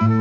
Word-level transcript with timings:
Dinsdag 0.00 0.12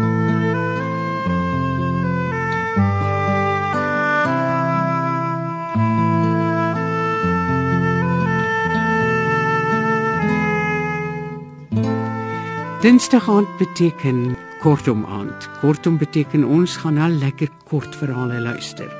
aand 13.29 13.47
beteken 13.57 14.35
kortom 14.59 15.05
aand. 15.05 15.47
Kortom 15.61 15.97
beteken 15.97 16.43
ons 16.43 16.77
gaan 16.77 16.97
al 16.97 17.15
lekker 17.15 17.47
kort 17.63 17.95
verhale 17.95 18.41
luister. 18.43 18.91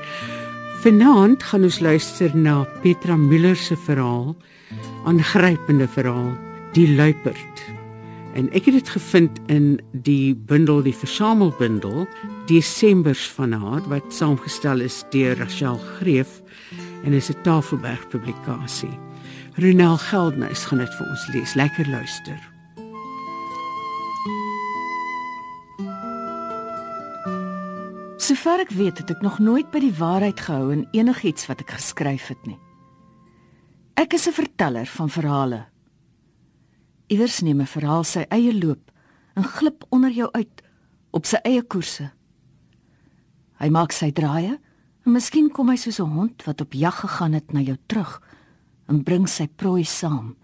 Vanaand 0.80 1.42
gaan 1.42 1.62
ons 1.68 1.80
luister 1.80 2.32
na 2.36 2.64
Petra 2.80 3.16
Müller 3.20 3.56
se 3.56 3.76
verhaal, 3.76 4.32
aangrypende 5.04 5.88
verhaal, 5.88 6.32
Die 6.72 6.88
luiperd. 6.96 7.79
En 8.34 8.46
ek 8.54 8.64
het 8.70 8.76
dit 8.78 8.88
gevind 8.88 9.38
in 9.50 9.80
die 9.92 10.34
bundel, 10.34 10.82
die 10.82 10.94
versamelbundel 10.94 12.06
Desembers 12.46 13.26
van 13.34 13.52
haar 13.52 13.82
wat 13.90 14.14
saamgestel 14.14 14.80
is 14.80 15.02
deur 15.10 15.38
Rachel 15.38 15.78
Greef 15.98 16.40
en 17.04 17.12
is 17.12 17.30
'n 17.30 17.42
Tafelberg 17.42 18.08
publikasie. 18.08 18.98
Ronel 19.54 19.96
Geldnys 19.96 20.64
gaan 20.64 20.78
dit 20.78 20.94
vir 20.94 21.06
ons 21.10 21.26
lees. 21.32 21.54
Lekker 21.54 21.88
luister. 21.88 22.38
Sover 28.16 28.60
ek 28.60 28.70
weet, 28.70 28.98
het 28.98 29.10
ek 29.10 29.22
nog 29.22 29.38
nooit 29.38 29.70
by 29.70 29.80
die 29.80 29.94
waarheid 29.98 30.40
gehou 30.40 30.72
in 30.72 30.88
enigiets 30.92 31.48
wat 31.48 31.60
ek 31.60 31.70
geskryf 31.70 32.28
het 32.28 32.46
nie. 32.46 32.58
Ek 33.96 34.12
is 34.12 34.28
'n 34.28 34.32
verteller 34.32 34.86
van 34.86 35.10
verhale. 35.10 35.69
Iewers 37.10 37.40
neem 37.42 37.60
'n 37.60 37.66
verhaal 37.66 38.04
sy 38.04 38.24
eie 38.30 38.52
loop 38.54 38.90
en 39.34 39.44
glip 39.44 39.84
onder 39.90 40.10
jou 40.10 40.30
uit 40.32 40.62
op 41.10 41.26
sy 41.26 41.36
eie 41.42 41.62
koerse. 41.62 42.10
Hy 43.58 43.68
maak 43.68 43.92
sy 43.92 44.12
draaie 44.12 44.58
en 45.06 45.12
miskien 45.12 45.50
kom 45.50 45.68
hy 45.68 45.76
soos 45.76 45.98
'n 46.00 46.14
hond 46.14 46.44
wat 46.46 46.60
op 46.60 46.72
jag 46.72 46.94
gegaan 46.94 47.32
het 47.32 47.52
na 47.52 47.60
jou 47.60 47.76
terug 47.86 48.22
en 48.88 49.02
bring 49.02 49.28
sy 49.28 49.48
prooi 49.48 49.84
saam. 49.84 50.36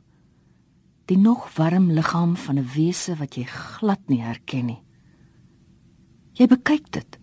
Die 1.06 1.18
nog 1.18 1.54
warm 1.56 1.90
liggaam 1.90 2.36
van 2.36 2.58
'n 2.58 2.68
wese 2.74 3.14
wat 3.16 3.34
jy 3.34 3.44
glad 3.44 4.08
nie 4.08 4.22
herken 4.22 4.66
nie. 4.66 4.82
Jy 6.32 6.46
bekyk 6.46 6.90
dit 6.90 7.18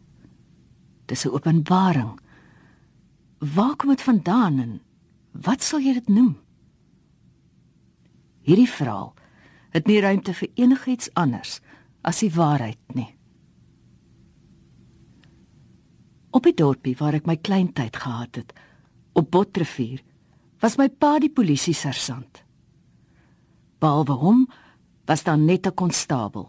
Dis 1.06 1.26
'n 1.26 1.30
openbaring. 1.30 2.20
Waar 3.38 3.76
kom 3.76 3.90
dit 3.90 4.02
vandaan 4.02 4.60
en 4.60 4.82
wat 5.32 5.64
sal 5.64 5.80
jy 5.80 5.94
dit 5.94 6.08
noem? 6.08 6.38
Hierdie 8.42 8.70
verhaal 8.70 9.14
het 9.74 9.90
nie 9.90 10.00
ruimte 10.02 10.34
vir 10.38 10.50
enigiets 10.56 11.10
anders 11.20 11.60
as 12.02 12.22
die 12.22 12.32
waarheid 12.34 12.80
nie. 12.94 13.10
Op 16.34 16.46
die 16.46 16.56
dorpie 16.58 16.96
waar 16.98 17.18
ek 17.18 17.28
my 17.30 17.38
kleintyd 17.38 17.98
gehad 17.98 18.40
het, 18.42 18.54
op 19.14 19.30
Botrivier, 19.32 20.02
was 20.62 20.78
my 20.80 20.88
pa 20.90 21.20
die 21.22 21.30
polisie 21.30 21.76
sersant. 21.78 22.42
Behalwe 23.84 24.18
hom 24.18 24.46
was 25.06 25.24
daar 25.24 25.38
net 25.38 25.68
'n 25.68 25.76
konstabel. 25.76 26.48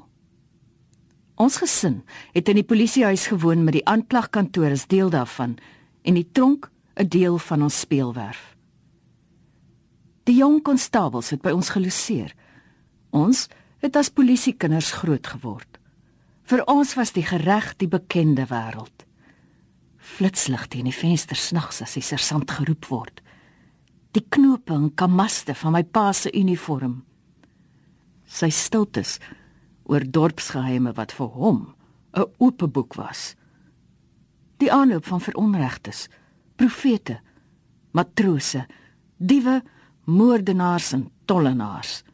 Ons 1.34 1.56
gesin 1.56 2.04
het 2.32 2.48
in 2.48 2.54
die 2.54 2.64
polisiehuis 2.64 3.26
gewoon 3.26 3.64
met 3.64 3.72
die 3.72 3.86
aanklagkantoor 3.86 4.70
as 4.70 4.86
deel 4.86 5.10
daarvan 5.10 5.58
en 6.02 6.14
die 6.14 6.28
tronk 6.32 6.70
'n 6.96 7.08
deel 7.08 7.38
van 7.38 7.62
ons 7.62 7.80
speelwerf. 7.80 8.56
Die 10.24 10.36
jong 10.36 10.62
konstabels 10.62 11.30
het 11.30 11.42
by 11.42 11.50
ons 11.50 11.68
geloseer. 11.68 12.34
Ons 13.14 13.46
het 13.84 13.96
as 13.96 14.10
polisiekinders 14.10 14.90
groot 14.98 15.26
geword. 15.36 15.78
Vir 16.50 16.64
ons 16.68 16.96
was 16.98 17.14
die 17.14 17.24
gereg 17.24 17.76
die 17.78 17.88
bekende 17.88 18.48
wêreld. 18.50 19.04
Flitslig 19.96 20.66
teen 20.72 20.88
die 20.90 20.96
venster 20.96 21.38
snags 21.38 21.80
as 21.84 21.94
die 21.96 22.04
sersant 22.04 22.50
geroep 22.58 22.88
word. 22.90 23.22
Die 24.14 24.24
knope 24.34 24.74
en 24.74 24.90
kamaste 24.98 25.54
van 25.56 25.76
my 25.76 25.82
pa 25.86 26.10
se 26.12 26.32
uniform. 26.34 27.00
Sy 28.26 28.50
stiltes 28.50 29.18
oor 29.88 30.04
dorpsgeheime 30.04 30.92
wat 30.98 31.12
vir 31.12 31.30
hom 31.38 31.74
'n 32.14 32.26
oop 32.38 32.66
boek 32.72 32.94
was. 32.94 33.34
Die 34.58 34.72
aanloop 34.72 35.06
van 35.06 35.20
veronregtes, 35.20 36.08
profete, 36.56 37.20
matrose, 37.92 38.66
diewe, 39.18 39.62
moordenaars 40.04 40.92
en 40.92 41.10
tollenaars. 41.24 42.04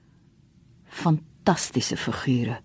Fantastiese 1.01 1.97
figure. 1.97 2.61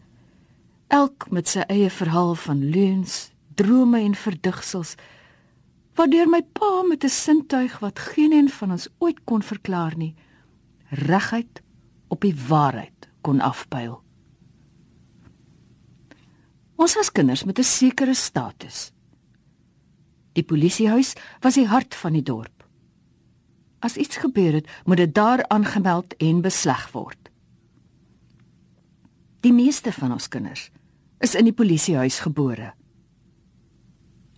Elk 0.91 1.29
met 1.31 1.47
sy 1.47 1.63
eie 1.71 1.89
verhaal 1.89 2.35
van 2.35 2.63
leuns, 2.69 3.29
drome 3.55 4.01
en 4.03 4.15
verdigsels. 4.19 4.95
Waardeur 5.95 6.27
my 6.27 6.41
pa 6.43 6.83
met 6.89 7.03
'n 7.03 7.09
sintuig 7.09 7.79
wat 7.79 7.99
geen 7.99 8.31
een 8.33 8.49
van 8.49 8.71
ons 8.71 8.89
ooit 8.99 9.23
kon 9.23 9.41
verklaar 9.41 9.95
nie, 9.97 10.15
reguit 10.89 11.61
op 12.07 12.21
die 12.21 12.35
waarheid 12.47 13.09
kon 13.21 13.39
afpyl. 13.41 14.01
Ons 16.75 16.95
was 16.95 17.11
kinders 17.11 17.43
met 17.43 17.59
'n 17.59 17.63
sekere 17.63 18.13
status. 18.13 18.91
Die 20.33 20.43
polisiehuis 20.43 21.13
was 21.39 21.53
die 21.53 21.67
hart 21.67 21.95
van 21.95 22.13
die 22.13 22.23
dorp. 22.23 22.67
As 23.79 23.95
iets 23.95 24.17
gebeur 24.17 24.53
het, 24.53 24.67
moet 24.85 24.97
dit 24.97 25.13
daar 25.13 25.47
aangemeld 25.47 26.15
en 26.17 26.41
besleg 26.41 26.91
word. 26.91 27.24
Die 29.45 29.53
meeste 29.53 29.91
van 29.93 30.09
ons 30.15 30.25
kinders 30.33 30.71
is 31.21 31.35
in 31.37 31.45
die 31.45 31.53
polisiehuis 31.53 32.17
gebore. 32.23 32.71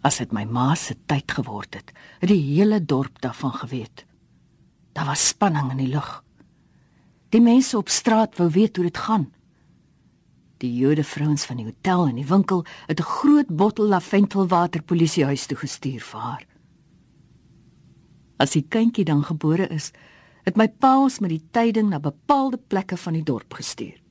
As 0.04 0.18
dit 0.20 0.34
my 0.36 0.42
ma 0.44 0.74
se 0.76 0.98
tyd 1.08 1.32
geword 1.32 1.78
het, 1.78 1.94
het 2.20 2.28
die 2.28 2.42
hele 2.42 2.82
dorp 2.84 3.22
daarvan 3.24 3.54
geweet. 3.56 4.04
Daar 4.92 5.08
was 5.08 5.30
spanning 5.30 5.70
in 5.72 5.80
die 5.80 5.94
lug. 5.94 6.10
Die 7.32 7.40
mense 7.40 7.78
op 7.80 7.88
straat 7.88 8.36
wou 8.36 8.50
weet 8.52 8.76
hoe 8.76 8.84
dit 8.90 9.00
gaan. 9.06 9.30
Die 10.60 10.74
Jode 10.76 11.06
vrouens 11.08 11.46
van 11.48 11.62
die 11.62 11.68
hotel 11.70 12.04
en 12.10 12.20
die 12.20 12.28
winkel 12.28 12.66
het 12.88 13.00
'n 13.00 13.12
groot 13.18 13.48
bottel 13.48 13.88
laventelwater 13.88 14.84
polisiehuis 14.84 15.46
toe 15.46 15.58
gestuur 15.58 16.02
vir 16.02 16.20
haar. 16.20 16.46
As 18.40 18.52
die 18.52 18.66
kindjie 18.68 19.06
dan 19.06 19.24
gebore 19.24 19.68
is, 19.68 19.92
het 20.44 20.58
my 20.58 20.68
pa 20.68 21.00
ons 21.00 21.20
met 21.20 21.30
die 21.30 21.44
tyding 21.52 21.90
na 21.90 22.00
bepaalde 22.00 22.58
plekke 22.58 22.98
van 22.98 23.14
die 23.14 23.24
dorp 23.24 23.54
gestuur. 23.54 24.07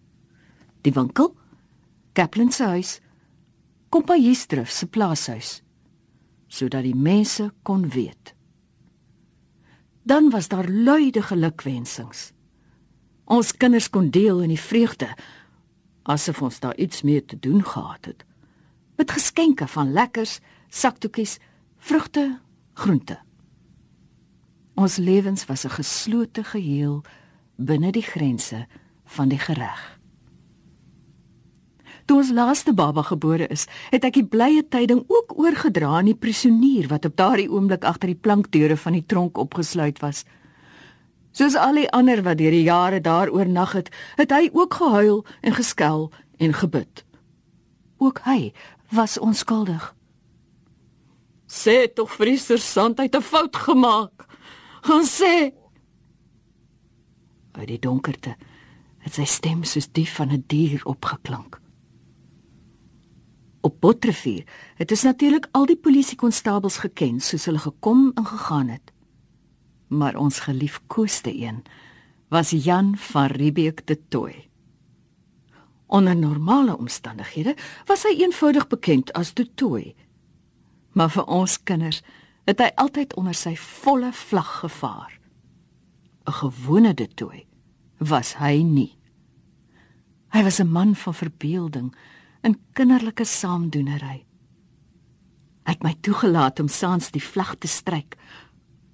Die 0.87 0.95
winkel, 0.95 1.33
Kaplan 2.15 2.53
se 2.55 2.71
huis, 2.71 3.01
Kompajestruf 3.91 4.71
se 4.71 4.87
plaashuis, 4.87 5.61
sodat 6.47 6.87
die 6.87 6.95
mense 6.95 7.51
kon 7.67 7.89
weet. 7.91 8.35
Dan 10.07 10.31
was 10.31 10.49
daar 10.49 10.69
luide 10.71 11.23
gelukwensings. 11.27 12.31
Ons 13.27 13.51
kinders 13.59 13.91
kon 13.91 14.13
deel 14.15 14.45
in 14.47 14.55
die 14.55 14.61
vreugde 14.61 15.11
asof 16.07 16.43
ons 16.47 16.61
daar 16.63 16.77
iets 16.79 17.03
mee 17.03 17.25
te 17.25 17.39
doen 17.39 17.65
gehad 17.65 18.05
het. 18.05 18.23
Met 18.97 19.11
geskenke 19.11 19.67
van 19.67 19.93
lekkers, 19.93 20.39
saktoekies, 20.69 21.39
vrugte, 21.83 22.39
groente. 22.79 23.19
Ons 24.75 24.97
lewens 24.97 25.47
was 25.51 25.65
'n 25.65 25.75
geslote 25.83 26.45
geheel 26.45 27.03
binne 27.57 27.91
die 27.91 28.07
grense 28.07 28.67
van 29.05 29.29
die 29.29 29.39
gereg. 29.39 29.96
Toe 32.07 32.21
ons 32.23 32.31
laaste 32.31 32.71
baba 32.73 33.03
gebore 33.03 33.49
is, 33.51 33.65
het 33.91 34.05
ek 34.07 34.21
die 34.21 34.29
blye 34.31 34.63
tyding 34.71 35.03
ook 35.11 35.35
oorgedra 35.43 35.97
aan 35.99 36.07
die 36.07 36.15
prisonier 36.15 36.87
wat 36.93 37.09
op 37.09 37.17
daardie 37.19 37.49
oomblik 37.51 37.83
agter 37.85 38.13
die 38.13 38.23
plankdeure 38.23 38.77
van 38.79 38.95
die 38.95 39.03
tronk 39.11 39.41
opgesluit 39.43 39.99
was. 40.05 40.23
Soos 41.35 41.59
al 41.59 41.83
die 41.83 41.91
ander 41.91 42.23
wat 42.23 42.39
deur 42.39 42.55
die 42.55 42.63
jare 42.69 43.03
daar 43.03 43.33
oornag 43.35 43.75
het, 43.75 43.91
het 44.17 44.31
hy 44.31 44.47
ook 44.55 44.79
gehuil 44.79 45.25
en 45.43 45.59
geskel 45.59 46.09
en 46.39 46.55
gebid. 46.55 47.03
Ook 47.99 48.23
hy 48.25 48.53
was 48.95 49.19
onskuldig. 49.19 49.91
Sê 51.51 51.87
tog 51.91 52.15
Friester 52.15 52.59
Sant 52.59 52.99
het 52.99 53.17
'n 53.17 53.23
fout 53.23 53.57
gemaak. 53.57 54.27
Gaan 54.83 55.05
sê. 55.05 55.51
Uit 57.53 57.69
die 57.69 57.79
donkerte 57.79 58.37
het 58.99 59.15
sy 59.15 59.25
stem 59.25 59.65
soos 59.65 59.89
die 59.93 60.09
van 60.09 60.31
'n 60.31 60.45
dier 60.47 60.81
opgeklink. 60.85 61.66
Op 63.67 63.81
Botrivier 63.83 64.45
het 64.79 64.89
dit 64.89 65.03
natuurlik 65.03 65.49
al 65.51 65.67
die 65.67 65.81
polisiekonstabels 65.87 66.77
geken 66.85 67.19
soos 67.21 67.49
hulle 67.51 67.63
gekom 67.65 68.13
en 68.15 68.27
gegaan 68.35 68.71
het 68.75 68.95
maar 69.87 70.17
ons 70.17 70.39
geliefkoeste 70.39 71.37
een 71.39 71.65
was 72.29 72.51
Jan 72.51 72.97
van 72.99 73.27
Riebeeck 73.27 73.87
de 73.87 74.09
Tooi. 74.09 74.49
Onder 75.87 76.17
normale 76.17 76.77
omstandighede 76.77 77.57
was 77.85 78.03
hy 78.03 78.17
eenvoudig 78.19 78.67
bekend 78.67 79.13
as 79.13 79.35
de 79.35 79.55
Tooi. 79.55 79.95
Maar 80.93 81.11
vir 81.11 81.25
ons 81.25 81.63
kinders 81.63 82.03
het 82.45 82.59
hy 82.59 82.71
altyd 82.75 83.15
onder 83.15 83.35
sy 83.35 83.55
volle 83.57 84.13
vlag 84.13 84.59
gevaar. 84.59 85.19
'n 86.27 86.33
Gewone 86.33 86.95
de 86.95 87.09
Tooi 87.09 87.47
was 87.99 88.35
hy 88.37 88.63
nie. 88.63 88.99
Hy 90.29 90.43
was 90.43 90.59
'n 90.61 90.69
man 90.69 90.95
van 90.95 91.15
verbeelding 91.15 91.95
in 92.47 92.55
kinderlike 92.79 93.25
saamdoenery. 93.27 94.21
Hy 95.67 95.75
het 95.75 95.83
my 95.83 95.97
toegelaat 96.07 96.61
om 96.63 96.69
saans 96.71 97.11
die 97.11 97.23
vlag 97.23 97.57
te 97.59 97.67
stryk. 97.71 98.15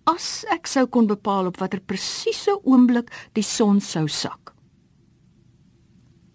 As 0.09 0.47
ek 0.55 0.71
sou 0.71 0.87
kon 0.89 1.07
bepaal 1.11 1.51
op 1.51 1.61
watter 1.61 1.83
presiese 1.85 2.55
oomblik 2.65 3.13
die 3.37 3.45
son 3.45 3.83
sou 3.85 4.07
sak. 4.09 4.55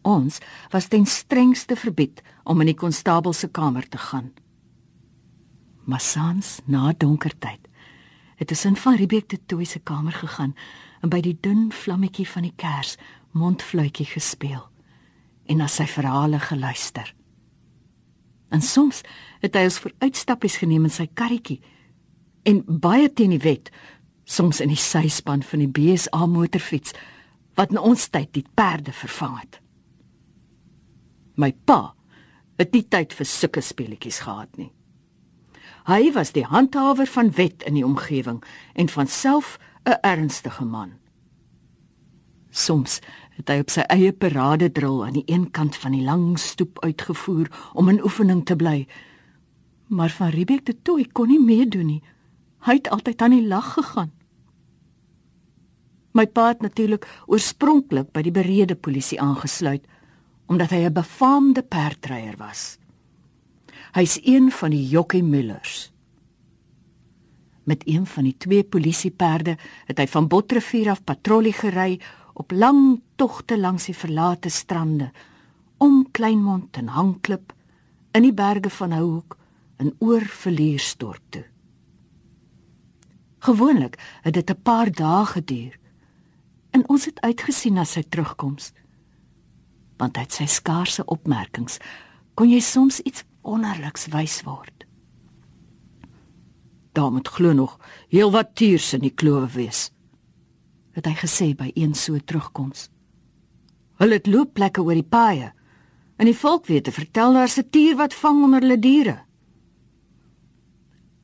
Ons 0.07 0.37
was 0.71 0.87
ten 0.93 1.09
strengste 1.09 1.75
verbied 1.75 2.21
om 2.45 2.61
in 2.61 2.71
die 2.71 2.77
konstabel 2.77 3.33
se 3.33 3.49
kamer 3.49 3.89
te 3.89 3.97
gaan. 3.97 4.29
Maar 5.89 6.03
saans 6.03 6.59
na 6.65 6.93
donkertyd 6.93 7.65
het 8.37 8.51
ons 8.53 8.65
in 8.69 8.75
van 8.77 8.95
Riebeek 8.99 9.31
te 9.33 9.39
Toy 9.49 9.65
se 9.65 9.79
kamer 9.81 10.13
gegaan 10.13 10.53
en 11.01 11.09
by 11.09 11.23
die 11.25 11.33
dun 11.41 11.71
vlammetjie 11.73 12.27
van 12.29 12.45
die 12.45 12.53
kers 12.53 12.93
mondfluitjie 13.33 14.05
gespeel 14.05 14.67
en 15.47 15.61
na 15.61 15.67
sy 15.67 15.87
verhale 15.89 16.39
geluister. 16.39 17.13
En 18.49 18.61
soms 18.61 19.01
het 19.41 19.55
hy 19.55 19.65
ons 19.67 19.79
vir 19.83 19.93
uitstappies 20.05 20.57
geneem 20.61 20.87
in 20.87 20.93
sy 20.93 21.07
karretjie 21.13 21.59
en 22.47 22.63
baie 22.67 23.09
teen 23.11 23.33
die 23.35 23.43
wet, 23.43 23.71
soms 24.27 24.61
in 24.63 24.71
die 24.71 24.79
syspan 24.79 25.43
van 25.43 25.63
die 25.63 25.71
BSA 25.71 26.25
motorfiets 26.31 26.95
wat 27.59 27.73
in 27.73 27.81
ons 27.81 28.07
tyd 28.13 28.31
die 28.35 28.45
perde 28.55 28.93
vervang 28.95 29.37
het. 29.41 29.59
My 31.37 31.51
pa 31.51 31.93
het 32.57 32.73
nie 32.73 32.83
tyd 32.89 33.13
vir 33.13 33.29
sulke 33.29 33.61
speletjies 33.61 34.23
gehad 34.25 34.55
nie. 34.57 34.71
Hy 35.87 36.11
was 36.15 36.33
die 36.35 36.45
handhawer 36.47 37.07
van 37.07 37.31
wet 37.37 37.63
in 37.67 37.77
die 37.77 37.85
omgewing 37.85 38.41
en 38.75 38.89
van 38.91 39.07
self 39.07 39.57
'n 39.85 39.99
ernstige 40.03 40.65
man. 40.65 40.97
Soms 42.51 42.99
het 43.37 43.49
hy 43.53 43.59
op 43.61 43.69
sy 43.69 43.85
eie 43.93 44.11
parade 44.13 44.71
drill 44.73 45.03
aan 45.05 45.17
die 45.19 45.25
een 45.29 45.49
kant 45.53 45.77
van 45.77 45.93
die 45.93 46.03
lang 46.05 46.39
stoep 46.41 46.81
uitgevoer 46.83 47.51
om 47.73 47.89
in 47.89 48.01
oefening 48.03 48.45
te 48.45 48.55
bly. 48.57 48.87
Maar 49.87 50.09
van 50.09 50.33
Riebeek 50.33 50.65
te 50.65 50.75
toe 50.81 51.05
kon 51.13 51.29
nie 51.29 51.41
meedoen 51.41 51.85
nie. 51.85 52.03
Hy 52.65 52.79
het 52.79 52.89
altyd 52.89 53.21
aan 53.21 53.35
die 53.37 53.47
lag 53.47 53.73
gegaan. 53.77 54.11
My 56.17 56.25
pa 56.25 56.47
het 56.49 56.65
natuurlik 56.65 57.05
oorspronklik 57.29 58.09
by 58.11 58.23
die 58.25 58.33
berede 58.33 58.75
polisie 58.75 59.21
aangesluit 59.21 59.85
omdat 60.47 60.71
hy 60.71 60.87
'n 60.87 60.93
befaamde 60.93 61.61
perdryer 61.61 62.37
was. 62.37 62.79
Hy's 63.93 64.19
een 64.23 64.51
van 64.51 64.69
die 64.71 64.87
Jockey 64.87 65.21
Millers. 65.21 65.91
Met 67.63 67.83
een 67.85 68.05
van 68.05 68.23
die 68.23 68.35
twee 68.37 68.63
polisieperde 68.63 69.57
het 69.85 69.97
hy 69.97 70.07
van 70.07 70.27
Botrivier 70.27 70.89
af 70.89 71.03
patrollie 71.03 71.53
gery 71.53 71.99
op 72.37 72.51
lang 72.51 73.01
togte 73.15 73.57
langs 73.57 73.87
die 73.89 73.97
verlate 73.97 74.49
strande 74.49 75.09
om 75.77 76.03
Kleinmond 76.11 76.77
en 76.77 76.87
Hangklip 76.93 77.53
in 78.13 78.27
die 78.27 78.33
berge 78.33 78.69
van 78.69 78.93
Houhoek 78.93 79.37
en 79.81 79.95
oor 79.97 80.21
Verliersdorp 80.21 81.21
toe. 81.33 81.45
Gewoonlik 83.45 83.97
het 84.21 84.33
dit 84.33 84.49
'n 84.49 84.61
paar 84.61 84.91
dae 84.91 85.25
geduur 85.25 85.79
en 86.71 86.89
ons 86.89 87.05
het 87.05 87.21
uitgesien 87.21 87.73
na 87.73 87.83
sy 87.83 88.03
terugkoms. 88.03 88.71
Want 89.97 90.17
uit 90.17 90.31
sy 90.31 90.45
skaarse 90.45 91.05
opmerkings 91.05 91.77
kon 92.33 92.49
jy 92.49 92.59
soms 92.59 92.99
iets 92.99 93.23
wonderliks 93.41 94.07
wys 94.07 94.43
word. 94.43 94.85
Daar 96.91 97.11
moet 97.11 97.27
glo 97.27 97.53
nog 97.53 97.79
heelwat 98.07 98.55
tiers 98.55 98.93
in 98.93 99.01
die 99.01 99.13
klowe 99.13 99.47
wees 99.47 99.91
het 100.97 101.05
hy 101.05 101.13
gesê 101.19 101.51
by 101.57 101.69
een 101.77 101.93
so 101.93 102.17
terugkoms. 102.17 102.87
Hulle 104.01 104.17
het 104.17 104.27
loopplekke 104.29 104.81
oor 104.81 104.97
die 104.97 105.05
paaie. 105.05 105.51
En 106.17 106.25
die 106.25 106.37
volk 106.37 106.65
weet 106.65 106.87
te 106.87 106.91
vertel 106.91 107.33
daar's 107.33 107.57
'n 107.57 107.69
tier 107.69 107.95
wat 107.95 108.13
vang 108.13 108.43
onder 108.43 108.61
hulle 108.61 108.79
diere. 108.79 109.17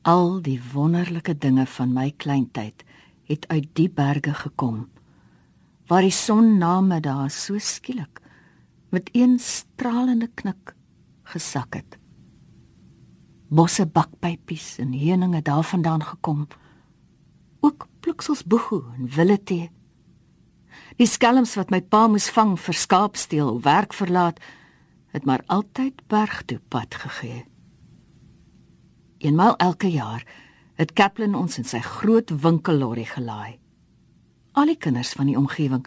Al 0.02 0.42
die 0.42 0.60
wonderlike 0.72 1.38
dinge 1.38 1.66
van 1.66 1.92
my 1.92 2.12
kleintyd 2.16 2.84
het 3.24 3.48
uit 3.48 3.68
die 3.72 3.90
berge 3.90 4.34
gekom 4.34 4.88
waar 5.86 6.02
die 6.02 6.10
son 6.10 6.58
namiddag 6.58 7.30
so 7.32 7.58
skielik 7.58 8.20
met 8.90 9.10
een 9.12 9.38
stralende 9.38 10.30
knik 10.34 10.74
gesak 11.22 11.74
het. 11.74 11.98
Bosse 13.48 13.86
bakpypies 13.86 14.78
en 14.78 14.92
heuninge 14.92 15.42
daarvandaan 15.42 16.02
gekom 16.02 16.46
ook 17.64 17.86
pluksels 18.00 18.44
boegoe 18.44 18.82
en 18.98 19.08
willetee. 19.08 19.70
Die 21.00 21.08
skelms 21.08 21.54
wat 21.58 21.72
my 21.72 21.80
pa 21.80 22.06
moes 22.10 22.28
vang 22.34 22.54
vir 22.60 22.76
skaapsteel 22.76 23.50
of 23.56 23.64
werk 23.64 23.96
verlaat, 23.96 24.40
het 25.14 25.24
maar 25.24 25.42
altyd 25.46 26.02
berg 26.10 26.42
toe 26.50 26.60
pad 26.68 26.94
gegee. 26.94 27.44
Eenmal 29.18 29.56
elke 29.56 29.90
jaar 29.90 30.26
het 30.74 30.92
Kaplan 30.92 31.36
ons 31.38 31.58
in 31.58 31.66
sy 31.66 31.80
groot 31.80 32.30
winkellorry 32.42 33.06
gelaai. 33.08 33.58
Al 34.54 34.70
die 34.70 34.78
kinders 34.78 35.14
van 35.16 35.30
die 35.30 35.38
omgewing 35.38 35.86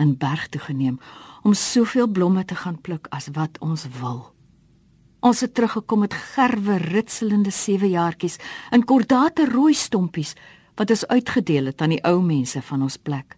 in 0.00 0.16
berg 0.18 0.48
toe 0.48 0.62
geneem 0.62 1.00
om 1.42 1.54
soveel 1.54 2.08
blomme 2.08 2.44
te 2.44 2.56
gaan 2.58 2.80
pluk 2.80 3.06
as 3.14 3.28
wat 3.34 3.58
ons 3.60 3.86
wil. 4.00 4.22
Ons 5.26 5.42
het 5.42 5.54
teruggekom 5.54 6.04
met 6.04 6.14
gerwe 6.14 6.78
ritselende 6.82 7.50
sewejaartjies 7.50 8.38
en 8.70 8.84
kordate 8.84 9.46
rooi 9.50 9.74
stompies 9.74 10.34
wat 10.76 10.90
is 10.90 11.06
uitgedeel 11.06 11.72
het 11.72 11.80
aan 11.80 11.94
die 11.96 12.04
ou 12.04 12.20
mense 12.22 12.62
van 12.62 12.82
ons 12.82 12.96
plek. 12.96 13.36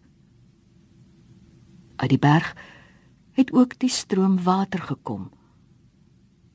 Uit 1.96 2.10
die 2.10 2.18
berg 2.18 2.54
het 3.38 3.52
ook 3.54 3.78
die 3.78 3.90
stroom 3.90 4.42
water 4.42 4.82
gekom 4.82 5.30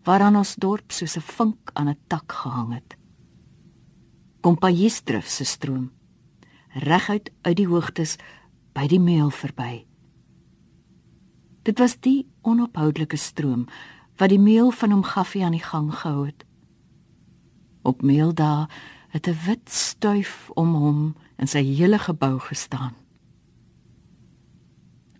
waaraan 0.03 0.35
ons 0.35 0.55
dorp 0.59 0.91
soos 0.91 1.15
'n 1.15 1.27
vink 1.37 1.71
aan 1.73 1.89
'n 1.89 1.99
tak 2.07 2.31
gehang 2.31 2.73
het. 2.73 2.97
Kompajiesdrif 4.41 5.27
se 5.27 5.43
stroom 5.43 5.91
reguit 6.73 7.31
uit 7.41 7.57
die 7.57 7.67
hoogtes 7.67 8.17
by 8.73 8.87
die 8.87 8.99
meel 8.99 9.29
verby. 9.29 9.85
Dit 11.63 11.79
was 11.79 11.95
die 11.99 12.27
onophoudelike 12.41 13.17
stroom 13.17 13.67
wat 14.17 14.29
die 14.29 14.39
meel 14.39 14.71
van 14.71 14.91
hom 14.91 15.03
gaffie 15.03 15.43
aan 15.45 15.55
die 15.55 15.63
gang 15.63 15.93
gehou 15.93 16.25
het. 16.25 16.45
Op 17.83 18.01
meeldae 18.01 18.67
het 19.13 19.27
'n 19.27 19.37
wit 19.45 19.69
stuif 19.69 20.49
om 20.53 20.73
hom 20.73 21.15
en 21.35 21.47
sy 21.47 21.61
hele 21.63 21.99
gebou 21.99 22.39
gestaan. 22.39 22.93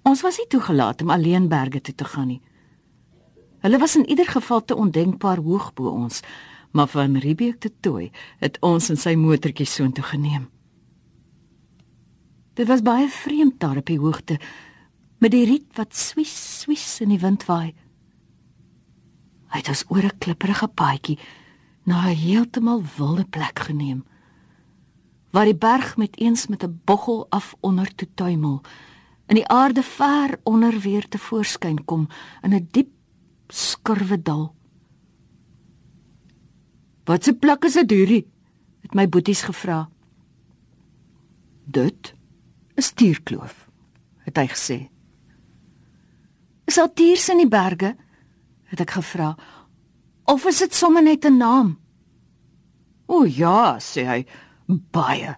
Ons 0.01 0.21
was 0.21 0.37
nie 0.37 0.47
toegelaat 0.47 1.01
om 1.01 1.09
alleen 1.09 1.47
berge 1.47 1.81
toe 1.81 1.95
te 1.95 2.05
gaan 2.05 2.27
nie. 2.27 2.41
Hulle 3.59 3.77
was 3.77 3.95
in 3.95 4.09
ieder 4.09 4.27
geval 4.27 4.65
te 4.65 4.75
ondenkbaar 4.75 5.37
hoog 5.37 5.73
bo 5.73 5.87
ons, 5.89 6.21
maar 6.71 6.88
van 6.88 7.15
Riebeek 7.15 7.59
te 7.59 7.71
Tooi 7.79 8.12
het 8.38 8.57
ons 8.59 8.89
in 8.89 8.97
sy 8.97 9.15
motortjie 9.15 9.65
soontoe 9.65 10.03
geneem. 10.03 10.50
Dit 12.53 12.67
was 12.67 12.81
baie 12.81 13.07
vreemd 13.09 13.59
daar 13.59 13.77
op 13.77 13.85
die 13.85 14.00
hoogte 14.00 14.39
met 15.17 15.31
die 15.31 15.45
riet 15.45 15.77
wat 15.77 15.95
swies 15.95 16.59
swies 16.62 17.00
in 17.00 17.09
die 17.09 17.19
wind 17.19 17.45
waai. 17.45 17.73
Hy 19.47 19.57
het 19.57 19.67
ons 19.67 19.85
oor 19.88 20.03
'n 20.03 20.17
klipprige 20.17 20.67
paadjie 20.67 21.19
na 21.83 22.09
'n 22.09 22.15
heeltemal 22.15 22.81
wilde 22.97 23.25
plek 23.25 23.59
geneem 23.59 24.03
waar 25.33 25.49
die 25.49 25.57
berg 25.57 25.97
met 25.97 26.19
eens 26.19 26.47
met 26.47 26.63
'n 26.63 26.81
boggel 26.85 27.25
af 27.29 27.55
onder 27.59 27.95
toe 27.95 28.07
tuimel 28.13 28.61
en 29.25 29.35
die 29.35 29.47
aarde 29.47 29.83
ver 29.83 30.39
onder 30.43 30.79
weer 30.79 31.07
te 31.07 31.17
voorskyn 31.17 31.85
kom 31.85 32.07
in 32.41 32.53
'n 32.53 32.67
diep 32.71 32.89
skurwe 33.47 34.21
dal. 34.21 34.55
"Wat 37.03 37.23
se 37.23 37.33
plek 37.33 37.63
is 37.63 37.73
dit 37.73 37.89
hierdie?" 37.89 38.27
het 38.81 38.93
my 38.93 39.09
boeties 39.09 39.41
gevra. 39.41 39.89
"Dit 41.63 42.13
is 42.73 42.91
Tierkloof," 42.91 43.69
het 44.17 44.37
hy 44.37 44.47
gesê. 44.47 44.89
"Is 46.65 46.77
al 46.77 46.93
tiers 46.93 47.29
in 47.29 47.37
die 47.37 47.47
berge?" 47.47 47.95
het 48.63 48.79
ek 48.79 48.91
gevra 48.91 49.37
Of 50.25 50.46
is 50.46 50.60
dit 50.63 50.74
sommer 50.74 51.03
net 51.03 51.25
'n 51.25 51.38
naam? 51.38 51.80
O 53.08 53.25
ja, 53.25 53.77
sê 53.80 54.06
hy, 54.06 54.25
baie. 54.68 55.36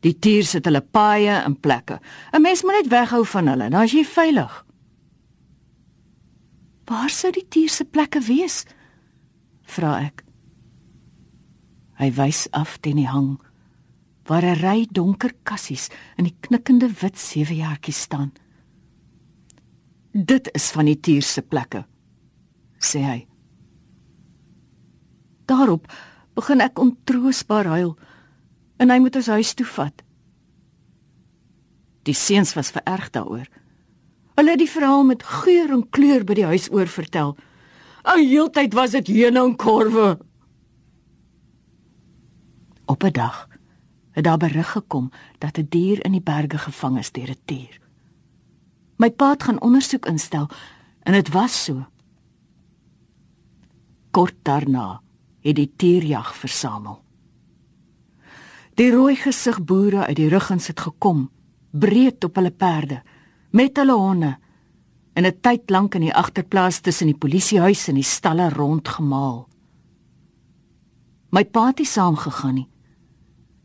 Die 0.00 0.14
diere 0.18 0.46
sit 0.46 0.64
hulle 0.64 0.80
paaie 0.80 1.44
in 1.46 1.56
plekke. 1.60 2.00
'n 2.32 2.42
Mens 2.42 2.62
moet 2.62 2.82
net 2.82 2.90
weghou 2.90 3.24
van 3.24 3.46
hulle, 3.46 3.70
dan 3.70 3.82
is 3.82 3.92
jy 3.92 4.04
veilig. 4.04 4.64
Waar 6.84 7.10
sou 7.10 7.32
die 7.32 7.46
diere 7.48 7.68
se 7.68 7.84
plekke 7.84 8.20
wees? 8.20 8.64
vra 9.68 9.98
ek. 10.00 10.24
Hy 11.98 12.10
wys 12.16 12.46
af 12.56 12.78
teen 12.80 12.96
die 12.96 13.10
hang 13.10 13.38
waar 14.28 14.44
'n 14.44 14.60
ry 14.60 14.86
donker 14.92 15.32
kassies 15.42 15.88
in 16.16 16.24
die 16.24 16.36
knikkende 16.40 16.88
wit 17.00 17.18
sewejaartjies 17.18 18.00
staan. 18.00 18.32
Dit 20.12 20.50
is 20.54 20.70
van 20.70 20.84
die 20.84 21.00
diere 21.00 21.22
se 21.22 21.42
plekke, 21.42 21.84
sê 22.78 23.00
hy. 23.02 23.26
Daarop 25.48 25.88
begin 26.36 26.60
ek 26.60 26.78
ontroosbaar 26.78 27.70
huil 27.72 27.96
en 28.78 28.92
hy 28.92 28.98
moet 29.02 29.16
ons 29.18 29.30
huis 29.32 29.54
toe 29.56 29.66
vat. 29.66 30.04
Die 32.06 32.16
seuns 32.16 32.54
was 32.56 32.72
vererg 32.74 33.10
daaroor. 33.14 33.48
Hulle 34.38 34.54
het 34.54 34.62
die 34.62 34.70
verhaal 34.70 35.02
met 35.08 35.24
geur 35.26 35.72
en 35.74 35.88
kleur 35.90 36.22
by 36.24 36.36
die 36.38 36.46
huis 36.46 36.68
oor 36.70 36.86
vertel. 36.86 37.36
'n 38.04 38.22
Heeltyd 38.22 38.74
was 38.74 38.94
dit 38.96 39.06
heuningkorwe. 39.06 40.18
Op 42.86 43.04
'n 43.04 43.12
dag 43.12 43.48
het 44.12 44.24
daar 44.24 44.38
berig 44.38 44.70
gekom 44.70 45.10
dat 45.38 45.58
'n 45.58 45.66
dier 45.68 46.04
in 46.04 46.12
die 46.12 46.22
berge 46.22 46.58
gevang 46.58 46.98
is 46.98 47.12
deur 47.12 47.30
'n 47.30 47.42
tier. 47.44 47.80
My 48.96 49.10
pa 49.10 49.30
het 49.30 49.42
gaan 49.42 49.60
ondersoek 49.60 50.06
instel 50.06 50.48
en 51.02 51.12
dit 51.12 51.28
was 51.28 51.64
so. 51.64 51.86
Kort 54.10 54.34
daarna 54.42 55.00
het 55.48 55.56
die 55.56 55.72
tierjag 55.76 56.34
versamel. 56.36 57.00
Die 58.78 58.90
rooi 58.94 59.16
gesig 59.18 59.58
boere 59.64 60.06
uit 60.06 60.16
die 60.16 60.28
ruggens 60.30 60.68
het 60.70 60.80
gekom, 60.80 61.30
breed 61.70 62.24
op 62.24 62.36
hulle 62.38 62.52
perde, 62.54 63.02
met 63.50 63.76
hulle 63.76 63.96
honde 63.96 64.36
en 65.18 65.26
'n 65.26 65.40
tyd 65.40 65.70
lank 65.70 65.94
in 65.94 66.00
die 66.00 66.14
agterplaas 66.14 66.80
tussen 66.80 67.06
die 67.06 67.18
polisiehuis 67.18 67.88
en 67.88 67.94
die 67.94 68.06
stalle 68.06 68.48
rondgemaal. 68.48 69.48
My 71.30 71.44
pa 71.44 71.66
het 71.66 71.78
nie 71.78 71.86
saamgegaan 71.86 72.54
nie. 72.54 72.68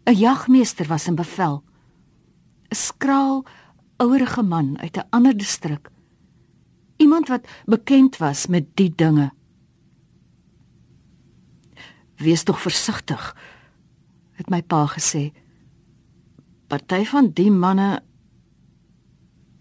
'n 0.06 0.16
Jagmeester 0.16 0.88
was 0.88 1.08
in 1.08 1.16
bevel. 1.16 1.64
'n 2.72 2.76
Skraal, 2.76 3.46
ouerige 3.98 4.44
man 4.44 4.80
uit 4.80 4.98
'n 4.98 5.08
ander 5.10 5.38
distrik. 5.38 5.92
Iemand 6.98 7.28
wat 7.28 7.48
bekend 7.66 8.18
was 8.18 8.48
met 8.48 8.66
die 8.76 8.94
dinge. 8.96 9.32
Wees 12.24 12.44
tog 12.48 12.62
versigtig, 12.64 13.36
het 14.40 14.50
my 14.50 14.62
pa 14.62 14.86
gesê. 14.88 15.32
Party 16.72 17.04
van 17.06 17.32
die 17.36 17.52
manne 17.52 18.02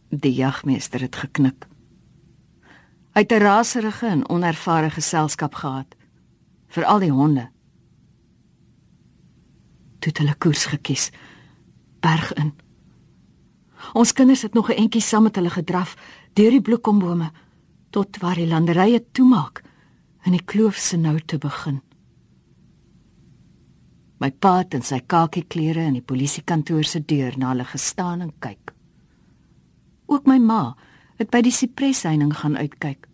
die 0.09 0.35
jagmeester 0.37 1.01
het 1.03 1.17
geknik. 1.17 1.67
Hy 3.13 3.21
het 3.21 3.33
'n 3.33 3.43
raserige 3.43 4.07
en 4.07 4.29
onervare 4.29 4.91
geselskap 4.91 5.55
gehad, 5.55 5.97
veral 6.73 6.99
die 6.99 7.13
honde 7.13 7.49
toe 10.03 10.13
hulle 10.19 10.35
koers 10.43 10.67
gekies 10.73 11.11
berg 12.03 12.33
in 12.41 12.51
ons 13.99 14.13
kinders 14.17 14.43
het 14.47 14.55
nog 14.55 14.71
'n 14.71 14.81
entjie 14.85 15.05
saam 15.05 15.23
met 15.23 15.37
hulle 15.37 15.51
gedraf 15.51 15.95
deur 16.35 16.51
die 16.51 16.67
bloekombome 16.69 17.31
tot 17.91 18.19
waar 18.23 18.35
die 18.35 18.47
landerye 18.47 19.01
toemaak 19.13 19.63
en 20.25 20.33
die 20.33 20.45
kloof 20.45 20.77
se 20.77 20.97
nou 20.97 21.21
te 21.21 21.39
begin 21.39 21.81
my 24.23 24.31
pa 24.31 24.59
het 24.61 24.77
in 24.79 24.87
sy 24.87 25.01
kakie 25.15 25.45
klere 25.51 25.87
in 25.89 25.99
die 25.99 26.07
polisiekantoor 26.13 26.87
se 26.87 27.03
deur 27.15 27.35
na 27.39 27.51
hulle 27.53 27.67
gestaan 27.69 28.23
en 28.27 28.35
kyk 28.45 28.75
ook 30.13 30.29
my 30.31 30.39
ma 30.39 30.63
het 31.19 31.33
by 31.35 31.43
die 31.43 31.55
sipresheining 31.55 32.35
gaan 32.43 32.57
uitkyk 32.61 33.09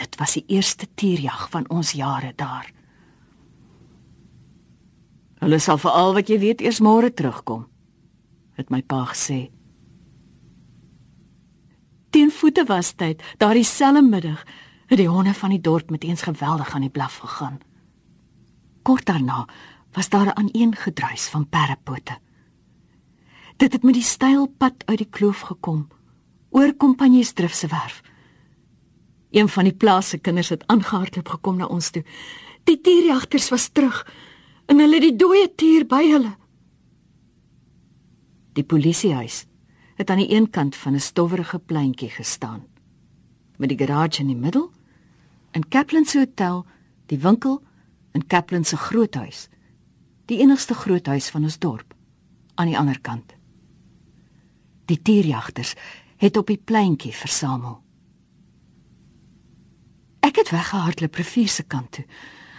dit 0.00 0.18
was 0.20 0.38
die 0.38 0.46
eerste 0.58 0.88
tierjag 0.94 1.46
van 1.52 1.68
ons 1.72 1.92
jare 1.96 2.32
daar 2.36 2.72
Hulle 5.46 5.58
sal 5.60 5.78
vir 5.78 5.92
al 5.92 6.14
wat 6.16 6.30
jy 6.32 6.38
weet 6.40 6.62
eers 6.64 6.80
môre 6.80 7.10
terugkom, 7.12 7.66
het 8.56 8.70
my 8.72 8.80
pa 8.82 9.04
gesê. 9.12 9.50
Teen 12.10 12.32
voete 12.32 12.64
was 12.66 12.94
tyd, 12.96 13.20
daardie 13.38 13.66
selfde 13.68 14.02
middag, 14.02 14.46
het 14.88 14.98
die 14.98 15.10
honde 15.10 15.34
van 15.36 15.52
die 15.52 15.60
dorp 15.60 15.90
met 15.92 16.06
eens 16.08 16.24
geweldig 16.24 16.72
aan 16.74 16.86
die 16.86 16.90
blaf 16.90 17.20
gegaan. 17.20 17.60
Kort 18.86 19.06
daarna 19.06 19.48
was 19.92 20.08
daar 20.08 20.26
'n 20.26 20.38
aneengedruis 20.38 21.28
van 21.28 21.48
perdepote. 21.48 22.18
Dit 23.56 23.72
het 23.72 23.82
met 23.82 23.94
die 23.94 24.02
steil 24.02 24.46
pad 24.46 24.74
uit 24.84 24.98
die 24.98 25.08
kloof 25.10 25.40
gekom, 25.40 25.88
oor 26.50 26.74
Kompanjiesdrif 26.74 27.54
se 27.54 27.66
werf. 27.66 28.02
Een 29.30 29.48
van 29.48 29.64
die 29.64 29.74
plaas 29.74 30.08
se 30.08 30.18
kinders 30.18 30.48
het 30.48 30.66
aangehardloop 30.66 31.28
gekom 31.28 31.56
na 31.56 31.66
ons 31.66 31.90
toe. 31.90 32.04
Die 32.64 32.80
dierjagters 32.80 33.48
was 33.48 33.68
terug 33.68 34.12
en 34.66 34.78
hulle 34.78 35.00
die 35.00 35.16
dooie 35.16 35.54
tier 35.54 35.86
by 35.86 36.02
hulle. 36.10 36.36
Die 38.52 38.64
polisiehuis 38.64 39.46
het 39.94 40.10
aan 40.10 40.18
die 40.18 40.30
een 40.34 40.50
kant 40.50 40.76
van 40.76 40.92
'n 40.94 41.00
stowwerige 41.00 41.58
pleintjie 41.58 42.10
gestaan 42.10 42.66
met 43.56 43.68
die 43.68 43.78
garage 43.78 44.20
in 44.20 44.26
die 44.26 44.36
middel 44.36 44.70
en 45.50 45.68
Kaplan 45.68 46.04
se 46.04 46.18
hotel, 46.18 46.66
die 47.06 47.18
winkel 47.18 47.62
en 48.16 48.26
Kaplan 48.26 48.64
se 48.64 48.76
groothuis, 48.76 49.48
die 50.26 50.40
enigste 50.40 50.74
groothuis 50.74 51.28
van 51.28 51.44
ons 51.44 51.58
dorp 51.60 51.92
aan 52.54 52.70
die 52.70 52.78
ander 52.78 53.00
kant. 53.00 53.34
Die 54.88 55.02
tierjagters 55.02 55.74
het 56.16 56.36
op 56.40 56.48
die 56.48 56.56
pleintjie 56.56 57.12
versamel. 57.12 57.82
Ek 60.24 60.40
het 60.40 60.50
weggehardloop 60.54 61.20
rivier 61.20 61.52
se 61.52 61.62
kant 61.62 61.92
toe 61.98 62.06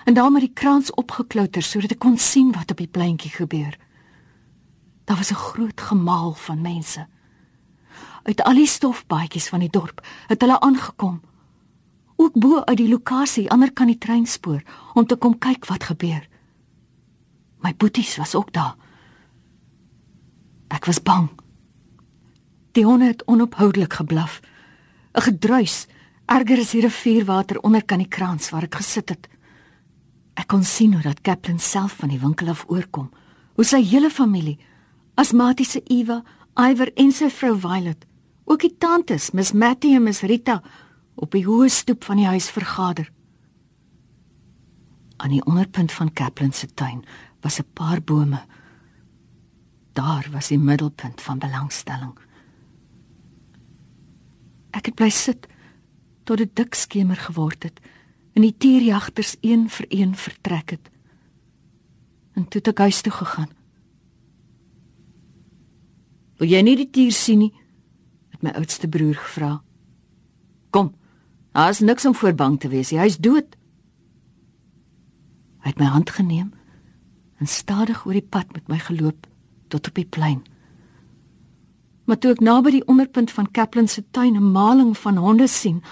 en 0.08 0.16
daar 0.16 0.32
met 0.32 0.46
die 0.46 0.54
krans 0.54 0.94
opgeklouter 0.96 1.66
sodat 1.66 1.98
ek 1.98 2.04
kon 2.06 2.20
sien 2.22 2.54
wat 2.56 2.72
op 2.72 2.80
die 2.80 2.88
pleintjie 2.88 3.34
gebeur. 3.34 3.74
Daar 5.10 5.18
was 5.18 5.34
'n 5.34 5.44
groot 5.50 5.82
gemaal 5.82 6.34
van 6.34 6.62
mense. 6.62 7.08
Uit 8.24 8.44
al 8.44 8.54
die 8.54 8.68
stofbaadjies 8.68 9.50
van 9.50 9.60
die 9.60 9.70
dorp 9.70 10.06
het 10.28 10.42
hulle 10.42 10.60
aangekom. 10.60 11.22
Ook 12.18 12.34
bo 12.34 12.62
uit 12.66 12.78
die 12.78 12.90
lokasie 12.90 13.50
ander 13.54 13.72
kan 13.74 13.88
die 13.88 13.98
treinspoor 13.98 14.64
om 14.94 15.06
te 15.06 15.16
kom 15.16 15.38
kyk 15.38 15.66
wat 15.70 15.90
gebeur. 15.92 16.24
My 17.62 17.74
boeties 17.78 18.18
was 18.18 18.36
ook 18.36 18.54
daar. 18.54 18.76
Ek 20.74 20.86
was 20.86 21.02
bang. 21.02 21.30
Die 22.74 22.86
honde 22.86 23.06
het 23.14 23.26
onophoudelik 23.26 23.94
geblaf. 23.94 24.42
'n 25.18 25.22
Gedruis, 25.22 25.88
erger 26.26 26.60
as 26.60 26.72
die 26.72 26.82
rivierwater 26.82 27.60
onder 27.60 27.84
kan 27.86 27.98
die 27.98 28.08
krans 28.08 28.50
waar 28.50 28.64
ek 28.64 28.76
gesit 28.76 29.10
het. 29.10 29.30
Ek 30.38 30.48
kon 30.48 30.64
sien 30.64 30.94
hoe 30.94 31.02
dat 31.02 31.22
Kaplan 31.22 31.60
self 31.60 31.96
van 31.98 32.10
die 32.10 32.20
winkel 32.20 32.50
af 32.50 32.66
oorkom, 32.68 33.10
hoe 33.56 33.66
sy 33.66 33.82
hele 33.82 34.10
familie, 34.10 34.60
asmatiese 35.16 35.82
Eva, 35.90 36.24
Iver 36.54 36.92
en 36.96 37.12
sy 37.12 37.30
vrou 37.30 37.56
Violet, 37.58 38.06
ook 38.46 38.62
die 38.62 38.76
tantes, 38.78 39.32
Miss 39.32 39.54
Mattie 39.54 39.96
en 39.96 40.04
Miss 40.04 40.22
Rita, 40.22 40.62
op 41.18 41.34
die 41.34 41.46
hoë 41.48 41.70
stoep 41.74 42.06
van 42.06 42.22
die 42.22 42.30
huis 42.30 42.50
vergader. 42.54 43.10
Aan 45.18 45.34
die 45.34 45.44
onderpunt 45.46 45.92
van 45.92 46.14
Kaplan 46.14 46.54
se 46.54 46.68
tuin 46.74 47.04
was 47.42 47.60
'n 47.60 47.74
paar 47.74 48.02
bome. 48.02 48.42
Daar 49.94 50.30
was 50.32 50.48
die 50.48 50.60
middelpunt 50.60 51.22
van 51.22 51.40
belangstelling. 51.40 52.18
Ek 54.72 54.86
het 54.86 54.96
bly 54.96 55.10
sit 55.10 55.48
tot 56.24 56.38
dit 56.38 56.56
dik 56.56 56.74
skemer 56.74 57.16
geword 57.16 57.64
het 57.64 57.80
en 58.34 58.42
die 58.42 58.58
tierjagters 58.58 59.36
een 59.42 59.70
vir 59.70 59.86
een 59.90 60.16
vertrek 60.16 60.70
het. 60.70 60.90
En 62.34 62.48
toe 62.48 62.62
het 62.62 62.68
ek 62.68 62.78
huis 62.78 63.02
toe 63.02 63.12
gegaan. 63.12 63.50
"Wil 66.38 66.48
jy 66.48 66.62
nie 66.62 66.76
die 66.76 66.90
tier 66.90 67.12
sien 67.12 67.40
nie?" 67.40 67.54
het 68.30 68.42
my 68.42 68.50
oudste 68.50 68.88
broer 68.88 69.16
gevra. 69.16 69.64
"Kom. 70.70 70.97
Daar's 71.58 71.80
niks 71.80 72.06
om 72.06 72.16
voor 72.16 72.34
bang 72.34 72.60
te 72.60 72.68
wees. 72.68 72.90
Hy's 72.90 73.18
dood." 73.18 73.56
Hy 75.66 75.74
het 75.74 75.80
my 75.80 75.86
hand 75.86 76.10
geneem 76.10 76.54
en 77.38 77.48
stadig 77.48 78.06
oor 78.06 78.14
die 78.14 78.28
pad 78.30 78.54
met 78.54 78.68
my 78.68 78.78
geloop 78.80 79.28
tot 79.68 79.88
op 79.88 79.94
die 79.94 80.06
plein. 80.06 80.44
Maar 82.06 82.18
toe 82.18 82.32
ek 82.32 82.40
naby 82.40 82.72
die 82.72 82.86
onderpunt 82.88 83.32
van 83.32 83.52
Kaplan 83.52 83.88
se 83.88 84.04
tuin 84.12 84.38
'n 84.38 84.52
maling 84.52 84.98
van 84.98 85.18
honde 85.18 85.48
sien, 85.48 85.84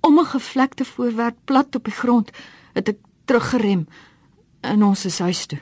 om 0.00 0.18
'n 0.18 0.24
gevlekte 0.24 0.84
voorwerp 0.84 1.36
plat 1.44 1.74
op 1.74 1.84
die 1.84 1.92
grond, 1.92 2.30
het 2.72 2.88
ek 2.88 2.98
teruggerem 3.24 3.86
in 4.60 4.82
ons 4.82 5.18
huis 5.18 5.46
toe. 5.46 5.60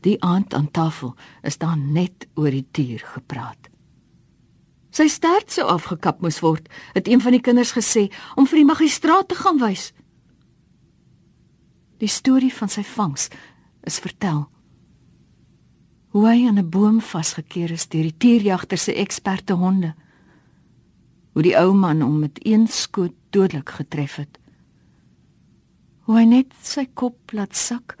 Die 0.00 0.22
aand 0.22 0.54
aan 0.54 0.70
tafel 0.70 1.14
is 1.42 1.58
daar 1.58 1.78
net 1.78 2.28
oor 2.34 2.50
die 2.50 2.66
dier 2.70 3.02
gepraat. 3.04 3.69
Sy 4.90 5.06
stert 5.08 5.52
sou 5.54 5.66
afgekap 5.70 6.20
moes 6.20 6.40
word, 6.42 6.68
het 6.94 7.08
een 7.08 7.20
van 7.20 7.32
die 7.32 7.42
kinders 7.42 7.72
gesê 7.76 8.08
om 8.36 8.46
vir 8.46 8.62
die 8.62 8.68
magistraat 8.68 9.28
te 9.28 9.38
gaan 9.38 9.60
wys. 9.62 9.92
Die 12.02 12.10
storie 12.10 12.52
van 12.54 12.68
sy 12.68 12.82
vangs 12.82 13.28
is 13.86 14.00
vertel. 14.02 14.48
Hoe 16.10 16.26
hy 16.26 16.46
aan 16.46 16.58
'n 16.58 16.70
boom 16.70 17.00
vasgekeer 17.00 17.70
is 17.70 17.86
deur 17.86 18.02
die 18.02 18.18
tierjagter 18.18 18.78
se 18.78 18.94
eksperte 18.94 19.54
honde 19.54 19.94
hoe 21.32 21.42
die 21.42 21.56
ou 21.58 21.72
man 21.74 22.00
hom 22.00 22.18
met 22.18 22.38
een 22.46 22.66
skoot 22.68 23.14
dodelik 23.30 23.70
getref 23.78 24.16
het. 24.16 24.38
Hoe 26.04 26.18
hy 26.18 26.24
net 26.24 26.54
sy 26.62 26.86
kop 26.94 27.32
laat 27.32 27.54
sak 27.56 27.96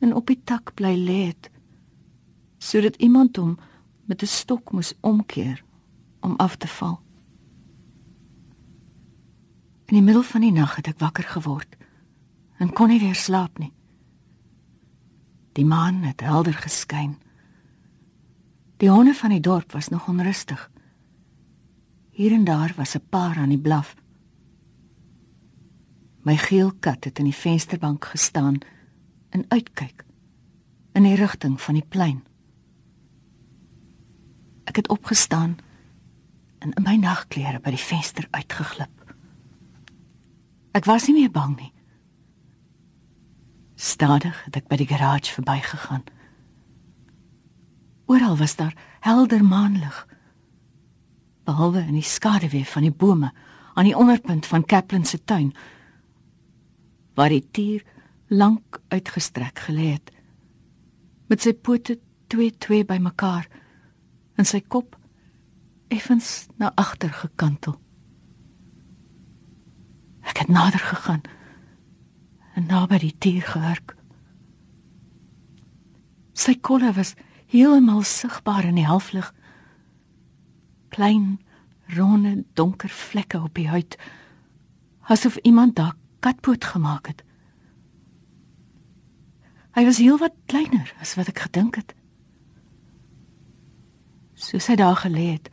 en 0.00 0.14
op 0.16 0.26
die 0.26 0.40
tak 0.44 0.74
bly 0.74 0.94
lê 0.96 1.20
het 1.28 1.50
sodat 2.60 2.96
iemand 3.00 3.36
hom 3.36 3.58
met 4.04 4.22
'n 4.22 4.26
stok 4.26 4.72
moes 4.72 4.94
omkeer 5.00 5.62
om 6.20 6.36
af 6.36 6.56
te 6.56 6.68
val. 6.68 7.00
In 9.90 9.94
die 9.98 10.02
middel 10.02 10.22
van 10.22 10.40
die 10.40 10.52
nag 10.52 10.76
het 10.76 10.86
ek 10.86 10.98
wakker 10.98 11.24
geword 11.24 11.76
en 12.58 12.72
kon 12.72 12.88
nie 12.88 13.00
weer 13.00 13.16
slaap 13.16 13.58
nie. 13.58 13.72
Die 15.52 15.64
maan 15.64 16.02
het 16.04 16.20
helder 16.20 16.54
geskyn. 16.54 17.16
Die 18.76 18.90
honde 18.90 19.14
van 19.14 19.32
die 19.32 19.40
dorp 19.40 19.72
was 19.72 19.88
nog 19.88 20.08
onrustig. 20.08 20.70
Hier 22.10 22.32
en 22.32 22.44
daar 22.44 22.72
was 22.76 22.94
'n 22.94 23.08
paar 23.08 23.36
aan 23.36 23.48
die 23.48 23.60
blaf, 23.60 23.96
My 26.20 26.36
geel 26.36 26.72
kat 26.84 27.04
het 27.04 27.18
in 27.18 27.30
die 27.30 27.36
vensterbank 27.36 28.04
gestaan 28.12 28.58
en 29.32 29.44
uitkyk 29.48 30.04
in 30.92 31.06
die 31.08 31.16
rigting 31.16 31.56
van 31.60 31.78
die 31.78 31.86
plein. 31.88 32.18
Ek 34.68 34.76
het 34.76 34.90
opgestaan 34.92 35.56
en 36.60 36.72
in 36.76 36.84
my 36.84 36.96
nagklere 37.00 37.60
by 37.60 37.72
die 37.74 37.82
venster 37.82 38.26
uitgeglip. 38.30 38.92
Ek 40.76 40.86
was 40.86 41.08
nie 41.08 41.16
meer 41.16 41.32
bang 41.34 41.56
nie. 41.58 41.72
Stadig 43.80 44.36
het 44.44 44.60
ek 44.60 44.68
by 44.68 44.78
die 44.78 44.88
garage 44.88 45.32
verbygegaan. 45.32 46.04
Oral 48.10 48.36
was 48.36 48.56
daar 48.58 48.76
helder 49.00 49.42
maanlig. 49.44 50.04
Behalwe 51.48 51.86
in 51.88 51.96
die 51.96 52.06
skaduwee 52.06 52.66
van 52.68 52.86
die 52.86 52.94
bome 52.94 53.32
aan 53.74 53.88
die 53.88 53.96
onderpunt 53.96 54.46
van 54.46 54.66
Kaplan 54.66 55.04
se 55.04 55.24
tuin 55.24 55.54
waar 57.14 57.32
die 57.32 57.44
tier 57.50 57.82
lank 58.28 58.80
uitgestrek 58.88 59.64
gelê 59.66 59.94
het 59.96 60.12
met 61.30 61.42
sy 61.42 61.52
pote 61.54 61.98
twee 62.30 62.52
twee 62.58 62.84
bymekaar 62.86 63.48
en 64.38 64.46
sy 64.46 64.60
kop 64.60 64.99
effens 65.90 66.46
na 66.56 66.72
agter 66.74 67.12
gekantel. 67.12 67.76
Ek 70.22 70.44
het 70.44 70.48
nader 70.48 70.80
gegaan 70.80 71.22
en 72.54 72.66
naby 72.70 72.98
die 73.02 73.14
tier 73.18 73.42
gehurk. 73.46 73.96
Sy 76.32 76.54
kolle 76.62 76.92
was 76.96 77.14
heeltemal 77.50 78.02
sigbaar 78.06 78.68
in 78.68 78.78
die 78.78 78.86
halflig. 78.86 79.32
Klein, 80.94 81.38
ronde, 81.96 82.44
donker 82.54 82.90
vlekke 82.90 83.40
op 83.42 83.54
die 83.58 83.68
huid, 83.68 83.96
asof 85.10 85.36
iemand 85.42 85.76
daar 85.76 85.96
katpoot 86.20 86.64
gemaak 86.64 87.10
het. 87.10 87.24
Hy 89.74 89.84
was 89.86 89.98
heelwat 90.02 90.34
kleiner 90.50 90.92
as 91.02 91.14
wat 91.18 91.30
ek 91.30 91.42
gedink 91.46 91.78
het. 91.78 91.94
Soos 94.34 94.66
hy 94.70 94.76
daar 94.78 94.98
gelê 95.02 95.32
het, 95.34 95.50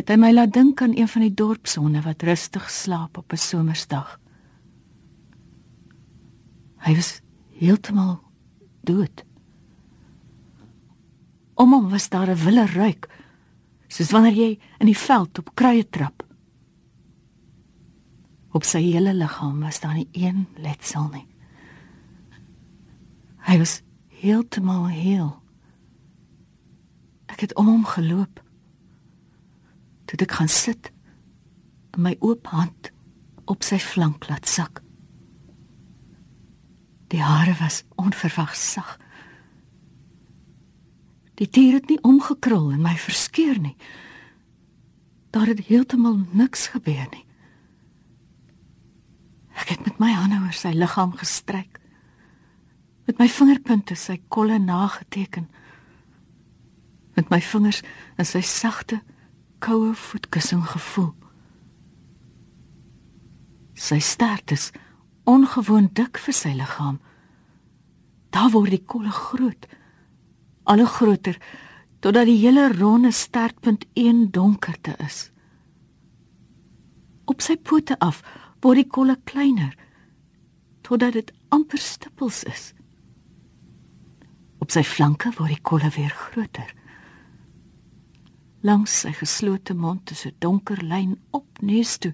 het 0.00 0.08
hy 0.08 0.16
my 0.16 0.30
laat 0.32 0.54
dink 0.56 0.80
aan 0.80 0.96
een 0.96 1.08
van 1.08 1.24
die 1.26 1.34
dorpshonde 1.36 2.00
wat 2.06 2.24
rustig 2.24 2.70
slaap 2.72 3.18
op 3.20 3.32
'n 3.32 3.36
somersdag. 3.36 4.18
Hy 6.80 6.94
was 6.94 7.20
heeltemal 7.60 8.20
dood. 8.80 9.24
Om 11.54 11.72
hom 11.72 11.90
was 11.90 12.08
daar 12.08 12.30
'n 12.30 12.44
wille 12.44 12.66
ruik, 12.66 13.08
soos 13.88 14.10
wanneer 14.10 14.32
jy 14.32 14.58
in 14.78 14.86
die 14.86 14.98
veld 14.98 15.38
op 15.38 15.54
kruie 15.54 15.88
trap. 15.88 16.22
Op 18.52 18.64
sy 18.64 18.80
hele 18.80 19.14
liggaam 19.14 19.60
was 19.60 19.80
daar 19.80 19.94
nie 19.94 20.08
een 20.12 20.46
letsel 20.56 21.08
nie. 21.08 21.26
Hy 23.38 23.58
was 23.58 23.82
heeltemal 24.08 24.88
heel. 24.88 25.42
Ek 27.26 27.40
het 27.40 27.54
om 27.54 27.66
hom 27.66 27.84
geloop. 27.84 28.49
Toe 30.10 30.18
ek 30.26 30.32
gaan 30.40 30.50
sit 30.50 30.90
en 31.94 32.02
my 32.02 32.16
oop 32.18 32.48
hand 32.50 32.90
op 33.50 33.62
sy 33.62 33.78
flank 33.78 34.26
laat 34.26 34.48
sak. 34.50 34.80
Die 37.14 37.22
hare 37.22 37.54
was 37.60 37.84
onverwags 37.94 38.62
sag. 38.72 38.96
Die 41.38 41.46
dier 41.46 41.78
het 41.78 41.86
nie 41.90 42.00
omgekrul 42.02 42.72
en 42.74 42.82
my 42.82 42.96
verskeur 42.98 43.58
nie. 43.62 43.76
Daar 45.30 45.46
het 45.46 45.62
heeltemal 45.70 46.18
niks 46.34 46.66
gebeur 46.74 47.06
nie. 47.14 47.24
Ek 49.62 49.76
het 49.76 49.86
met 49.86 50.02
my 50.02 50.10
hande 50.10 50.40
oor 50.42 50.56
sy 50.56 50.74
liggaam 50.74 51.14
gestryk. 51.20 51.78
Met 53.06 53.22
my 53.22 53.28
vingerpunte 53.30 53.94
sy 53.94 54.18
kolle 54.28 54.58
nageteken. 54.58 55.46
Met 57.14 57.30
my 57.30 57.38
vingers 57.42 57.84
in 58.18 58.26
sy 58.26 58.42
sagte, 58.46 58.98
koue 59.60 59.94
voetkussing 59.94 60.64
gevoel. 60.66 61.12
Sy 63.80 64.00
stert 64.04 64.52
is 64.52 64.70
ongewoon 65.28 65.88
dik 65.96 66.20
vir 66.20 66.36
sy 66.36 66.52
liggaam. 66.56 66.98
Daar 68.34 68.50
word 68.54 68.74
die 68.74 68.84
kolle 68.84 69.12
groot, 69.14 69.66
al 70.64 70.82
hoe 70.84 70.90
groter 70.90 71.38
totdat 72.00 72.28
die 72.30 72.38
hele 72.40 72.70
ronde 72.72 73.12
stertpunt 73.12 73.84
een 73.98 74.30
donkerte 74.32 74.94
is. 75.04 75.28
Op 77.28 77.44
sy 77.44 77.56
pote 77.56 77.98
af 78.00 78.22
word 78.64 78.80
die 78.80 78.88
kolle 78.88 79.18
kleiner 79.28 79.74
totdat 80.86 81.18
dit 81.18 81.32
amper 81.52 81.78
stippels 81.78 82.42
is. 82.48 82.70
Op 84.60 84.72
sy 84.72 84.82
flanke 84.84 85.32
word 85.36 85.52
die 85.54 85.64
kolle 85.64 85.90
weer 85.94 86.12
groter. 86.12 86.72
Langs 88.60 89.00
sy 89.00 89.12
geslote 89.16 89.74
mond 89.74 90.10
is 90.10 90.26
'n 90.26 90.36
donker 90.38 90.82
lyn 90.84 91.18
op 91.30 91.46
neus 91.60 91.96
toe, 91.98 92.12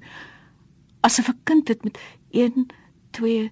asof 1.00 1.28
'n 1.28 1.40
kind 1.44 1.66
dit 1.66 1.84
met 1.84 1.98
1 2.30 2.66
2 3.10 3.50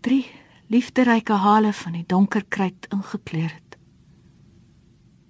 3 0.00 0.26
liefderyke 0.66 1.32
hale 1.32 1.72
van 1.72 1.92
die 1.92 2.06
donker 2.06 2.44
kruit 2.48 2.86
ingekleer 2.90 3.52
het. 3.52 3.76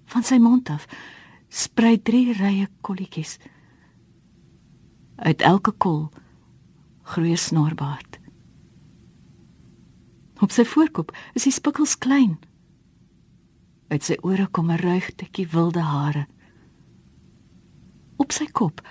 Van 0.05 0.23
sy 0.23 0.37
mond 0.37 0.69
af 0.69 0.87
sprei 1.49 2.01
drie 2.01 2.33
rye 2.33 2.67
kolletjies. 2.81 3.37
Uit 5.15 5.41
elke 5.41 5.71
kol 5.71 6.09
groei 7.03 7.35
snorbaard. 7.37 8.19
Op 10.41 10.51
sy 10.51 10.65
voorkop 10.65 11.13
is 11.37 11.45
die 11.45 11.53
spikkels 11.53 11.97
klein. 11.97 12.39
Uit 13.87 14.03
sy 14.03 14.17
ore 14.21 14.47
kom 14.47 14.71
'n 14.71 14.81
ruigtetjie 14.81 15.47
wilde 15.47 15.81
hare. 15.81 16.27
Op 18.17 18.31
sy 18.31 18.45
kop 18.51 18.81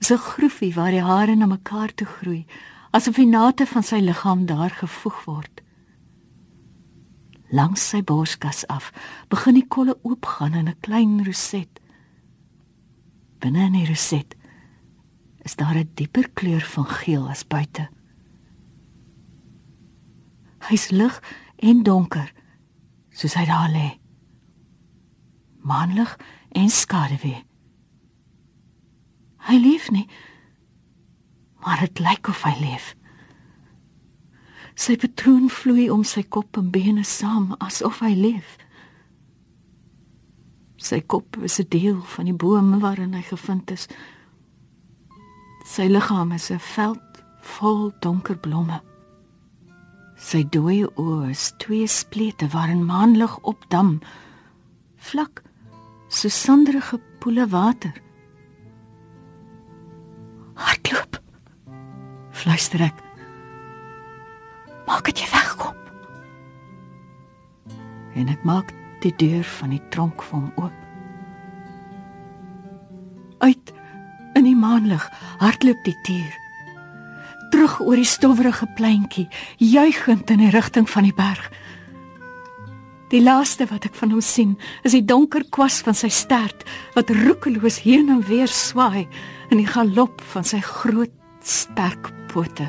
is 0.00 0.10
'n 0.10 0.16
groefie 0.16 0.74
waar 0.74 0.90
die 0.90 1.02
hare 1.02 1.34
na 1.36 1.46
mekaar 1.46 1.94
toe 1.94 2.06
groei 2.06 2.46
asof 2.90 3.16
die 3.16 3.26
nate 3.26 3.66
van 3.66 3.82
sy 3.82 4.00
liggaam 4.02 4.46
daar 4.46 4.70
gevoeg 4.70 5.24
word. 5.24 5.62
Langs 7.50 7.88
sy 7.88 8.02
borskas 8.02 8.66
af 8.66 8.90
begin 9.28 9.54
die 9.54 9.66
kolle 9.66 9.98
oopgaan 10.02 10.54
in 10.54 10.68
'n 10.68 10.80
klein 10.80 11.24
roset. 11.24 11.80
Binne 13.38 13.66
in 13.66 13.72
die 13.72 13.86
roset 13.86 14.34
is 15.42 15.56
daar 15.56 15.76
'n 15.76 15.90
dieper 15.94 16.28
kleur 16.30 16.60
van 16.60 16.86
geel 16.86 17.28
as 17.28 17.46
buite. 17.46 17.88
Hy's 20.68 20.90
lig 20.90 21.22
en 21.56 21.82
donker 21.82 22.32
soos 23.10 23.34
hy 23.34 23.44
daar 23.44 23.70
lê. 23.70 23.98
Maanlig 25.62 26.18
en 26.52 26.68
skaduwee. 26.68 27.49
Hy 29.50 29.58
leef 29.58 29.90
nie 29.90 30.06
maar 31.60 31.80
dit 31.80 31.98
lyk 31.98 32.28
of 32.28 32.42
hy 32.42 32.54
leef. 32.60 32.94
Sy 34.80 34.96
patroon 35.00 35.50
vloei 35.52 35.90
om 35.92 36.04
sy 36.06 36.22
kop 36.24 36.56
en 36.56 36.70
bene 36.72 37.04
saam 37.04 37.52
asof 37.60 38.00
hy 38.04 38.14
leef. 38.16 38.56
Sy 40.80 41.02
kop 41.04 41.36
is 41.44 41.60
'n 41.60 41.68
deel 41.68 42.00
van 42.00 42.24
die 42.24 42.34
boom 42.34 42.80
waarin 42.80 43.14
hy 43.14 43.22
gevind 43.22 43.70
is. 43.70 43.88
Sy 45.66 45.86
liggaam 45.88 46.32
is 46.32 46.50
'n 46.50 46.58
veld 46.58 47.22
vol 47.40 47.92
donker 48.00 48.38
blomme. 48.38 48.80
Sy 50.16 50.44
dooie 50.44 50.88
oë 50.96 51.30
is 51.30 51.52
twee 51.58 51.86
splete 51.86 52.48
waarin 52.48 52.84
maanlig 52.84 53.38
opdam, 53.42 54.00
vlak 54.96 55.42
so 56.08 56.28
sanderige 56.28 57.00
poele 57.18 57.48
water. 57.48 57.92
Hardloop 60.60 61.18
fluister 62.40 62.82
ek. 62.84 63.00
Maak 64.88 65.08
dit 65.10 65.22
jy 65.22 65.28
wegkom. 65.32 65.76
En 68.18 68.30
ek 68.32 68.44
maak 68.48 68.72
die 69.04 69.12
deur 69.20 69.44
van 69.60 69.72
die 69.74 69.82
tronk 69.94 70.22
vir 70.26 70.38
hom 70.38 70.50
oop. 70.60 70.78
Uit 73.40 73.72
in 74.36 74.44
die 74.44 74.56
maanlig 74.56 75.04
hardloop 75.40 75.80
die 75.86 75.96
dier. 76.06 76.36
Terug 77.50 77.80
oor 77.82 77.98
die 77.98 78.06
stowwerige 78.06 78.68
pleintjie, 78.76 79.26
juigend 79.58 80.30
in 80.30 80.44
die 80.44 80.52
rigting 80.54 80.86
van 80.90 81.08
die 81.08 81.16
berg. 81.16 81.48
Die 83.10 83.22
laaste 83.22 83.66
wat 83.66 83.88
ek 83.88 83.96
van 83.98 84.12
hom 84.14 84.22
sien, 84.22 84.52
is 84.86 84.94
die 84.94 85.02
donker 85.02 85.42
kwas 85.50 85.80
van 85.82 85.96
sy 85.98 86.12
stert 86.14 86.62
wat 86.94 87.10
roekeloos 87.10 87.80
heen 87.82 88.06
en 88.12 88.20
weer 88.28 88.50
swaai 88.50 89.08
in 89.50 89.58
die 89.58 89.66
galop 89.66 90.22
van 90.30 90.46
sy 90.46 90.60
groot 90.62 91.10
sterk 91.42 92.12
pote. 92.30 92.68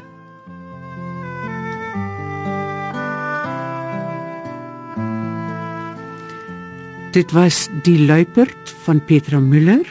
Dit 7.13 7.34
was 7.38 7.67
die 7.86 7.99
luiperd 8.08 8.73
van 8.88 9.04
Petra 9.06 9.38
Müller 9.43 9.86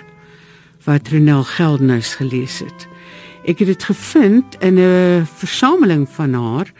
wat 0.89 1.13
Ronel 1.13 1.45
Geldenhuys 1.47 2.17
gelees 2.19 2.59
het. 2.65 2.89
Ek 3.47 3.61
het 3.63 3.71
dit 3.71 3.85
gevind 3.87 4.57
in 4.65 4.81
'n 4.81 5.27
versameling 5.27 6.09
van 6.09 6.35
haar 6.35 6.73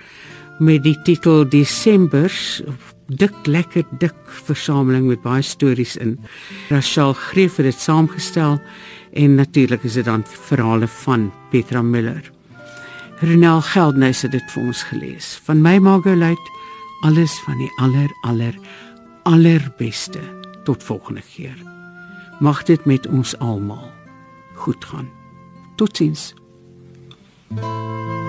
met 0.59 0.83
die 0.83 0.97
titel 1.05 1.49
Desembers 1.49 2.63
dik 3.11 3.47
lekker 3.47 3.85
dik 3.99 4.15
versameling 4.47 5.07
met 5.09 5.23
baie 5.23 5.43
stories 5.43 5.97
in. 5.97 6.19
Rachel 6.69 7.13
Greef 7.13 7.57
het 7.57 7.67
dit 7.67 7.81
saamgestel 7.81 8.61
en 9.13 9.35
natuurlik 9.35 9.83
is 9.83 9.99
dit 9.99 10.05
dan 10.05 10.25
verhale 10.25 10.89
van 10.89 11.33
Petra 11.51 11.83
Miller. 11.83 12.31
Renel 13.21 13.61
Geldnys 13.61 14.23
het 14.23 14.33
dit 14.33 14.53
vir 14.55 14.63
ons 14.63 14.83
gelees. 14.83 15.35
Van 15.45 15.61
my 15.63 15.79
Margolite 15.79 16.59
alles 17.05 17.35
van 17.45 17.59
die 17.59 17.73
aller 17.77 18.11
aller 18.23 18.55
allerbeste. 19.23 20.21
Tot 20.65 20.83
volgende 20.83 21.23
keer. 21.35 21.57
Mag 22.41 22.63
dit 22.63 22.85
met 22.85 23.07
ons 23.07 23.39
almal 23.39 23.91
goed 24.55 24.85
gaan. 24.85 25.09
Totsiens. 25.77 26.35
thank 27.51 27.65
you 27.65 28.20